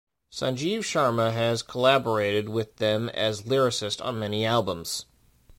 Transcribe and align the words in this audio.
Sanjeev 0.31 0.79
Sharma 0.79 1.31
has 1.31 1.61
collaborated 1.61 2.49
with 2.49 2.77
them 2.77 3.09
as 3.09 3.43
lyricist 3.43 4.03
on 4.03 4.17
many 4.17 4.43
Albums. 4.43 5.05